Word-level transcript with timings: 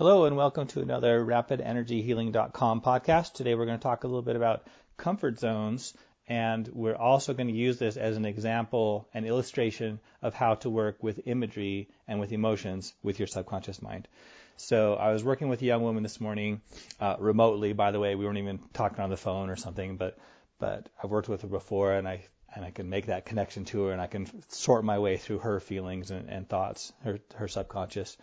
Hello 0.00 0.24
and 0.24 0.34
welcome 0.34 0.66
to 0.68 0.80
another 0.80 1.22
RapidEnergyHealing.com 1.22 2.80
podcast. 2.80 3.34
Today 3.34 3.54
we're 3.54 3.66
going 3.66 3.76
to 3.76 3.82
talk 3.82 4.02
a 4.02 4.06
little 4.06 4.22
bit 4.22 4.34
about 4.34 4.66
comfort 4.96 5.38
zones 5.38 5.92
and 6.26 6.66
we're 6.68 6.96
also 6.96 7.34
going 7.34 7.48
to 7.48 7.52
use 7.52 7.78
this 7.78 7.98
as 7.98 8.16
an 8.16 8.24
example 8.24 9.10
and 9.12 9.26
illustration 9.26 10.00
of 10.22 10.32
how 10.32 10.54
to 10.54 10.70
work 10.70 11.02
with 11.02 11.20
imagery 11.26 11.90
and 12.08 12.18
with 12.18 12.32
emotions 12.32 12.94
with 13.02 13.18
your 13.18 13.26
subconscious 13.26 13.82
mind. 13.82 14.08
So 14.56 14.94
I 14.94 15.12
was 15.12 15.22
working 15.22 15.50
with 15.50 15.60
a 15.60 15.66
young 15.66 15.82
woman 15.82 16.02
this 16.02 16.18
morning, 16.18 16.62
uh, 16.98 17.16
remotely. 17.18 17.74
By 17.74 17.90
the 17.90 18.00
way, 18.00 18.14
we 18.14 18.24
weren't 18.24 18.38
even 18.38 18.58
talking 18.72 19.00
on 19.00 19.10
the 19.10 19.18
phone 19.18 19.50
or 19.50 19.56
something, 19.56 19.98
but 19.98 20.16
but 20.58 20.88
I've 21.04 21.10
worked 21.10 21.28
with 21.28 21.42
her 21.42 21.48
before, 21.48 21.92
and 21.92 22.08
I 22.08 22.24
and 22.54 22.64
I 22.64 22.70
can 22.70 22.88
make 22.88 23.08
that 23.08 23.26
connection 23.26 23.66
to 23.66 23.82
her, 23.84 23.92
and 23.92 24.00
I 24.00 24.06
can 24.06 24.26
sort 24.48 24.82
my 24.82 24.98
way 24.98 25.18
through 25.18 25.40
her 25.40 25.60
feelings 25.60 26.10
and, 26.10 26.30
and 26.30 26.48
thoughts, 26.48 26.90
her 27.04 27.20
her 27.34 27.48
subconscious, 27.48 28.16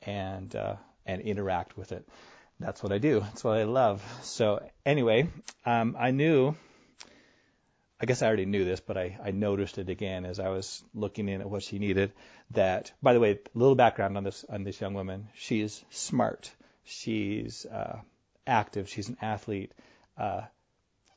and 0.00 0.56
uh, 0.56 0.76
and 1.08 1.20
interact 1.22 1.76
with 1.76 1.90
it. 1.90 2.08
That's 2.60 2.82
what 2.82 2.92
I 2.92 2.98
do. 2.98 3.20
That's 3.20 3.42
what 3.42 3.56
I 3.56 3.64
love. 3.64 4.04
So 4.22 4.64
anyway, 4.86 5.28
um, 5.66 5.96
I 5.98 6.12
knew. 6.12 6.54
I 8.00 8.06
guess 8.06 8.22
I 8.22 8.28
already 8.28 8.46
knew 8.46 8.64
this, 8.64 8.78
but 8.78 8.96
I, 8.96 9.18
I 9.24 9.32
noticed 9.32 9.78
it 9.78 9.88
again 9.88 10.24
as 10.24 10.38
I 10.38 10.50
was 10.50 10.84
looking 10.94 11.28
in 11.28 11.40
at 11.40 11.50
what 11.50 11.64
she 11.64 11.80
needed. 11.80 12.12
That, 12.52 12.92
by 13.02 13.12
the 13.12 13.18
way, 13.18 13.32
a 13.32 13.58
little 13.58 13.74
background 13.74 14.16
on 14.16 14.22
this 14.22 14.44
on 14.48 14.62
this 14.62 14.80
young 14.80 14.94
woman. 14.94 15.28
She's 15.34 15.84
smart. 15.90 16.52
She's 16.84 17.66
uh, 17.66 17.98
active. 18.46 18.88
She's 18.88 19.08
an 19.08 19.16
athlete. 19.20 19.72
Uh, 20.16 20.42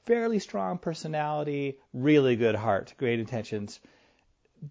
fairly 0.05 0.39
strong 0.39 0.77
personality, 0.77 1.77
really 1.93 2.35
good 2.35 2.55
heart, 2.55 2.93
great 2.97 3.19
intentions. 3.19 3.79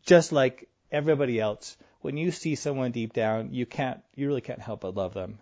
Just 0.05 0.33
like 0.33 0.69
everybody 0.91 1.41
else, 1.41 1.77
when 2.01 2.17
you 2.17 2.31
see 2.31 2.55
someone 2.55 2.93
deep 2.93 3.13
down, 3.13 3.53
you 3.53 3.67
can't, 3.67 4.01
you 4.15 4.27
really 4.27 4.41
can't 4.41 4.61
help 4.61 4.81
but 4.81 4.95
love 4.95 5.15
them. 5.15 5.39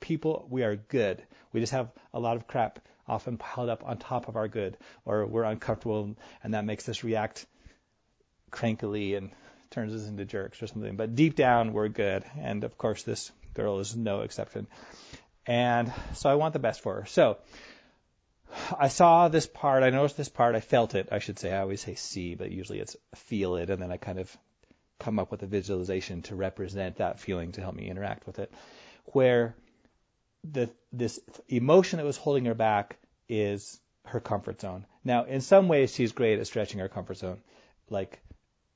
People, 0.00 0.46
we 0.50 0.62
are 0.62 0.76
good. 0.76 1.22
We 1.52 1.60
just 1.60 1.72
have 1.72 1.90
a 2.12 2.20
lot 2.20 2.36
of 2.36 2.46
crap 2.46 2.80
often 3.06 3.38
piled 3.38 3.68
up 3.68 3.84
on 3.84 3.98
top 3.98 4.28
of 4.28 4.36
our 4.36 4.48
good, 4.48 4.76
or 5.04 5.26
we're 5.26 5.42
uncomfortable, 5.44 6.16
and 6.42 6.54
that 6.54 6.64
makes 6.64 6.88
us 6.88 7.02
react 7.02 7.46
crankily 8.50 9.16
and 9.16 9.30
turns 9.70 9.94
us 9.94 10.08
into 10.08 10.24
jerks 10.24 10.62
or 10.62 10.66
something. 10.66 10.96
But 10.96 11.14
deep 11.14 11.36
down, 11.36 11.72
we're 11.72 11.88
good. 11.88 12.24
And 12.38 12.64
of 12.64 12.76
course, 12.76 13.02
this 13.02 13.30
girl 13.54 13.78
is 13.78 13.96
no 13.96 14.20
exception. 14.20 14.66
And 15.46 15.92
so 16.14 16.28
I 16.28 16.34
want 16.34 16.52
the 16.52 16.58
best 16.58 16.80
for 16.80 17.00
her. 17.00 17.06
So 17.06 17.38
I 18.78 18.88
saw 18.88 19.28
this 19.28 19.46
part, 19.46 19.82
I 19.82 19.90
noticed 19.90 20.16
this 20.16 20.28
part, 20.28 20.54
I 20.54 20.60
felt 20.60 20.94
it, 20.94 21.08
I 21.12 21.18
should 21.20 21.38
say. 21.38 21.52
I 21.52 21.60
always 21.60 21.80
say 21.80 21.94
see, 21.94 22.34
but 22.34 22.50
usually 22.50 22.80
it's 22.80 22.96
feel 23.14 23.56
it, 23.56 23.70
and 23.70 23.80
then 23.80 23.92
I 23.92 23.96
kind 23.96 24.18
of 24.18 24.36
come 25.00 25.18
up 25.18 25.30
with 25.30 25.42
a 25.42 25.46
visualization 25.46 26.22
to 26.22 26.36
represent 26.36 26.96
that 26.96 27.18
feeling 27.18 27.52
to 27.52 27.60
help 27.60 27.74
me 27.74 27.88
interact 27.88 28.26
with 28.26 28.38
it. 28.38 28.52
Where 29.06 29.56
the 30.44 30.70
this 30.92 31.20
emotion 31.48 31.98
that 31.98 32.06
was 32.06 32.16
holding 32.16 32.44
her 32.44 32.54
back 32.54 32.98
is 33.28 33.80
her 34.06 34.20
comfort 34.20 34.60
zone. 34.60 34.86
Now, 35.04 35.24
in 35.24 35.40
some 35.40 35.68
ways, 35.68 35.94
she's 35.94 36.12
great 36.12 36.38
at 36.38 36.46
stretching 36.46 36.80
her 36.80 36.88
comfort 36.88 37.18
zone, 37.18 37.40
like 37.88 38.20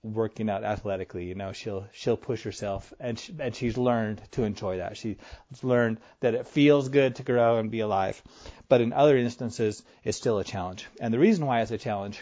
working 0.03 0.51
out 0.51 0.65
athletically. 0.65 1.25
You 1.25 1.35
know, 1.35 1.53
she'll 1.53 1.87
she'll 1.93 2.17
push 2.17 2.43
herself, 2.43 2.93
and 3.01 3.19
she, 3.19 3.35
and 3.39 3.55
she's 3.55 3.77
learned 3.77 4.21
to 4.33 4.45
enjoy 4.45 4.79
that. 4.79 4.97
She's 4.97 5.17
learned 5.63 5.99
that 6.21 6.35
it 6.35 6.49
feels 6.49 6.89
good 6.89 7.17
to 7.17 7.23
grow 7.23 7.59
and 7.59 7.71
be 7.71 7.81
alive. 7.81 8.23
But 8.69 8.81
in 8.81 8.93
other 8.93 9.17
instances, 9.17 9.83
it's 10.05 10.19
still 10.19 10.39
a 10.39 10.45
challenge. 10.45 10.87
And 11.01 11.13
the 11.13 11.19
reason 11.19 11.47
why 11.47 11.61
it's 11.61 11.71
a 11.71 11.79
challenge, 11.79 12.21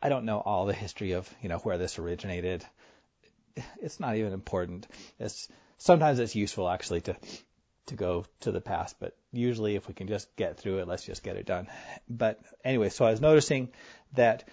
I 0.00 0.08
don't 0.08 0.24
know 0.24 0.38
all 0.38 0.66
the 0.66 0.74
history 0.74 1.12
of 1.12 1.32
you 1.42 1.48
know 1.48 1.58
where 1.58 1.78
this 1.78 1.98
originated 1.98 2.64
it's 3.80 4.00
not 4.00 4.16
even 4.16 4.32
important. 4.32 4.86
It's 5.18 5.48
sometimes 5.78 6.18
it's 6.18 6.34
useful 6.34 6.68
actually 6.68 7.02
to 7.02 7.16
to 7.86 7.96
go 7.96 8.24
to 8.40 8.52
the 8.52 8.60
past, 8.60 8.96
but 9.00 9.16
usually 9.32 9.74
if 9.74 9.88
we 9.88 9.94
can 9.94 10.08
just 10.08 10.34
get 10.36 10.58
through 10.58 10.78
it, 10.78 10.88
let's 10.88 11.04
just 11.04 11.22
get 11.22 11.36
it 11.36 11.46
done. 11.46 11.68
But 12.08 12.38
anyway, 12.62 12.90
so 12.90 13.04
I 13.06 13.10
was 13.10 13.20
noticing 13.20 13.70
that 14.12 14.44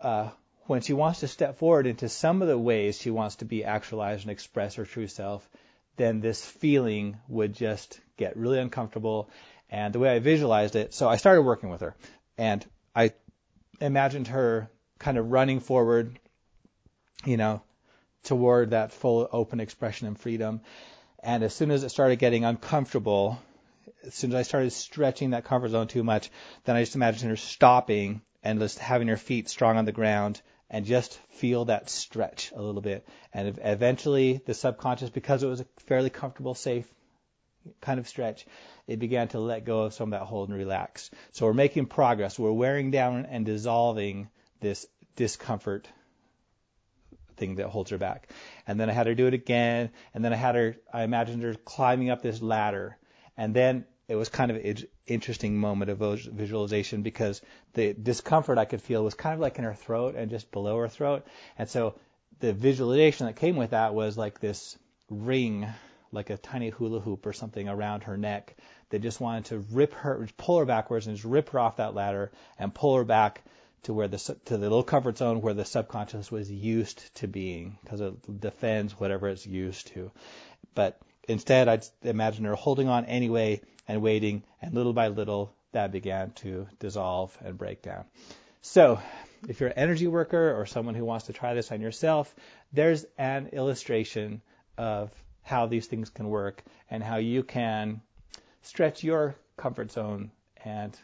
uh, 0.00 0.30
when 0.66 0.80
she 0.80 0.92
wants 0.92 1.20
to 1.20 1.28
step 1.28 1.58
forward 1.58 1.86
into 1.86 2.08
some 2.08 2.42
of 2.42 2.48
the 2.48 2.58
ways 2.58 3.00
she 3.00 3.10
wants 3.10 3.36
to 3.36 3.44
be 3.44 3.64
actualized 3.64 4.22
and 4.22 4.30
express 4.30 4.74
her 4.74 4.84
true 4.84 5.06
self, 5.06 5.48
then 5.96 6.20
this 6.20 6.44
feeling 6.44 7.16
would 7.28 7.54
just 7.54 8.00
get 8.16 8.36
really 8.36 8.58
uncomfortable. 8.58 9.30
And 9.70 9.94
the 9.94 9.98
way 9.98 10.10
I 10.10 10.18
visualized 10.18 10.76
it, 10.76 10.92
so 10.92 11.08
I 11.08 11.16
started 11.16 11.42
working 11.42 11.70
with 11.70 11.80
her, 11.80 11.94
and 12.36 12.64
I 12.94 13.12
imagined 13.80 14.28
her 14.28 14.68
kind 14.98 15.18
of 15.18 15.30
running 15.30 15.60
forward, 15.60 16.18
you 17.24 17.36
know, 17.36 17.62
toward 18.26 18.70
that 18.70 18.92
full 18.92 19.28
open 19.32 19.60
expression 19.60 20.06
and 20.06 20.18
freedom. 20.18 20.60
And 21.22 21.42
as 21.42 21.54
soon 21.54 21.70
as 21.70 21.82
it 21.82 21.88
started 21.88 22.18
getting 22.18 22.44
uncomfortable, 22.44 23.40
as 24.04 24.14
soon 24.14 24.30
as 24.30 24.36
I 24.36 24.42
started 24.42 24.70
stretching 24.70 25.30
that 25.30 25.44
comfort 25.44 25.70
zone 25.70 25.88
too 25.88 26.04
much, 26.04 26.30
then 26.64 26.76
I 26.76 26.82
just 26.82 26.94
imagined 26.94 27.30
her 27.30 27.36
stopping 27.36 28.20
and 28.42 28.60
just 28.60 28.78
having 28.78 29.08
her 29.08 29.16
feet 29.16 29.48
strong 29.48 29.76
on 29.76 29.84
the 29.84 29.92
ground 29.92 30.40
and 30.70 30.84
just 30.84 31.18
feel 31.30 31.66
that 31.66 31.88
stretch 31.88 32.52
a 32.54 32.62
little 32.62 32.82
bit. 32.82 33.06
And 33.32 33.58
eventually, 33.62 34.40
the 34.44 34.54
subconscious, 34.54 35.10
because 35.10 35.42
it 35.42 35.48
was 35.48 35.60
a 35.60 35.66
fairly 35.86 36.10
comfortable, 36.10 36.54
safe 36.54 36.86
kind 37.80 37.98
of 37.98 38.08
stretch, 38.08 38.46
it 38.86 38.98
began 38.98 39.28
to 39.28 39.40
let 39.40 39.64
go 39.64 39.82
of 39.82 39.94
some 39.94 40.12
of 40.12 40.18
that 40.18 40.26
hold 40.26 40.48
and 40.48 40.58
relax. 40.58 41.10
So 41.32 41.46
we're 41.46 41.54
making 41.54 41.86
progress. 41.86 42.38
We're 42.38 42.52
wearing 42.52 42.90
down 42.90 43.26
and 43.26 43.44
dissolving 43.44 44.28
this 44.60 44.86
discomfort 45.16 45.88
thing 47.36 47.56
that 47.56 47.66
holds 47.66 47.90
her 47.90 47.98
back. 47.98 48.28
And 48.66 48.78
then 48.78 48.90
I 48.90 48.92
had 48.92 49.06
her 49.06 49.14
do 49.14 49.26
it 49.26 49.34
again, 49.34 49.90
and 50.14 50.24
then 50.24 50.32
I 50.32 50.36
had 50.36 50.54
her, 50.54 50.76
I 50.92 51.02
imagined 51.02 51.42
her 51.42 51.54
climbing 51.54 52.10
up 52.10 52.22
this 52.22 52.42
ladder, 52.42 52.96
and 53.36 53.54
then 53.54 53.84
it 54.08 54.14
was 54.14 54.28
kind 54.28 54.50
of 54.50 54.56
an 54.56 54.76
interesting 55.06 55.58
moment 55.58 55.90
of 55.90 55.98
visualization 55.98 57.02
because 57.02 57.40
the 57.74 57.92
discomfort 57.92 58.58
I 58.58 58.64
could 58.64 58.80
feel 58.80 59.02
was 59.02 59.14
kind 59.14 59.34
of 59.34 59.40
like 59.40 59.58
in 59.58 59.64
her 59.64 59.74
throat 59.74 60.14
and 60.16 60.30
just 60.30 60.52
below 60.52 60.78
her 60.78 60.88
throat. 60.88 61.26
And 61.58 61.68
so 61.68 61.96
the 62.38 62.52
visualization 62.52 63.26
that 63.26 63.36
came 63.36 63.56
with 63.56 63.70
that 63.70 63.94
was 63.94 64.16
like 64.16 64.38
this 64.38 64.78
ring, 65.10 65.66
like 66.12 66.30
a 66.30 66.36
tiny 66.36 66.70
hula 66.70 67.00
hoop 67.00 67.26
or 67.26 67.32
something 67.32 67.68
around 67.68 68.04
her 68.04 68.16
neck 68.16 68.56
that 68.90 69.02
just 69.02 69.20
wanted 69.20 69.46
to 69.46 69.58
rip 69.72 69.92
her, 69.94 70.28
pull 70.36 70.58
her 70.60 70.64
backwards 70.64 71.08
and 71.08 71.16
just 71.16 71.26
rip 71.26 71.48
her 71.50 71.58
off 71.58 71.76
that 71.76 71.94
ladder 71.94 72.30
and 72.58 72.72
pull 72.72 72.96
her 72.96 73.04
back 73.04 73.42
to 73.82 73.92
where 73.92 74.08
the 74.08 74.18
to 74.46 74.56
the 74.56 74.58
little 74.58 74.82
comfort 74.82 75.18
zone 75.18 75.40
where 75.40 75.54
the 75.54 75.64
subconscious 75.64 76.30
was 76.30 76.50
used 76.50 77.14
to 77.16 77.28
being 77.28 77.78
because 77.82 78.00
it 78.00 78.40
defends 78.40 78.98
whatever 78.98 79.28
it's 79.28 79.46
used 79.46 79.88
to. 79.88 80.10
But 80.74 80.98
instead, 81.28 81.68
I'd 81.68 81.86
imagine 82.02 82.44
her 82.44 82.54
holding 82.54 82.88
on 82.88 83.04
anyway 83.06 83.60
and 83.88 84.02
waiting, 84.02 84.42
and 84.60 84.74
little 84.74 84.92
by 84.92 85.08
little, 85.08 85.54
that 85.72 85.92
began 85.92 86.30
to 86.32 86.66
dissolve 86.78 87.36
and 87.44 87.56
break 87.56 87.82
down. 87.82 88.04
So, 88.62 88.98
if 89.48 89.60
you're 89.60 89.68
an 89.68 89.78
energy 89.78 90.08
worker 90.08 90.58
or 90.58 90.66
someone 90.66 90.94
who 90.94 91.04
wants 91.04 91.26
to 91.26 91.32
try 91.32 91.54
this 91.54 91.70
on 91.70 91.80
yourself, 91.80 92.34
there's 92.72 93.06
an 93.16 93.48
illustration 93.52 94.42
of 94.76 95.10
how 95.42 95.66
these 95.66 95.86
things 95.86 96.10
can 96.10 96.28
work 96.28 96.64
and 96.90 97.02
how 97.02 97.16
you 97.16 97.44
can 97.44 98.00
stretch 98.62 99.04
your 99.04 99.36
comfort 99.56 99.92
zone 99.92 100.32
and 100.64 100.98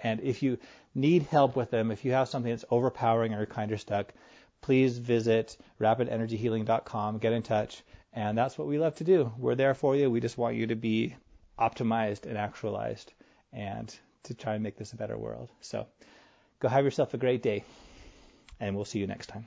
and 0.00 0.20
if 0.20 0.42
you 0.42 0.58
need 0.94 1.22
help 1.24 1.56
with 1.56 1.70
them, 1.70 1.90
if 1.90 2.04
you 2.04 2.12
have 2.12 2.28
something 2.28 2.50
that's 2.50 2.64
overpowering 2.70 3.32
or 3.32 3.38
you're 3.38 3.46
kind 3.46 3.72
of 3.72 3.80
stuck, 3.80 4.12
please 4.60 4.98
visit 4.98 5.56
rapidenergyhealing.com, 5.80 7.18
get 7.18 7.32
in 7.32 7.42
touch, 7.42 7.82
and 8.12 8.36
that's 8.36 8.58
what 8.58 8.66
we 8.66 8.78
love 8.78 8.94
to 8.96 9.04
do. 9.04 9.32
We're 9.38 9.54
there 9.54 9.74
for 9.74 9.94
you. 9.94 10.10
We 10.10 10.20
just 10.20 10.38
want 10.38 10.56
you 10.56 10.66
to 10.68 10.76
be 10.76 11.14
optimized 11.58 12.26
and 12.26 12.36
actualized 12.36 13.12
and 13.52 13.94
to 14.24 14.34
try 14.34 14.54
and 14.54 14.62
make 14.62 14.76
this 14.76 14.92
a 14.92 14.96
better 14.96 15.16
world. 15.16 15.50
So 15.60 15.86
go 16.60 16.68
have 16.68 16.84
yourself 16.84 17.14
a 17.14 17.18
great 17.18 17.42
day, 17.42 17.64
and 18.60 18.74
we'll 18.74 18.84
see 18.84 18.98
you 18.98 19.06
next 19.06 19.28
time. 19.28 19.46